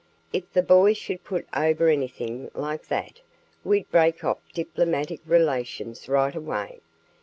If 0.33 0.51
the 0.51 0.63
boys 0.63 0.97
should 0.97 1.23
put 1.23 1.45
over 1.55 1.87
anything 1.87 2.49
like 2.55 2.87
that, 2.87 3.21
we'd 3.63 3.87
break 3.91 4.23
off 4.23 4.39
diplomatic 4.51 5.21
relations 5.27 6.09
right 6.09 6.33
away. 6.33 6.81